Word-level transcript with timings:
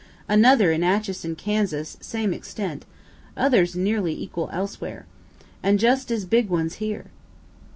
Another 0.27 0.71
in 0.71 0.83
Atchison, 0.83 1.35
Kansas, 1.35 1.95
same 2.01 2.33
extent; 2.33 2.85
others 3.37 3.75
nearly 3.75 4.19
equal 4.19 4.49
elsewhere. 4.51 5.05
And 5.61 5.77
just 5.77 6.09
as 6.09 6.25
big 6.25 6.49
ones 6.49 6.77
here.) 6.81 7.11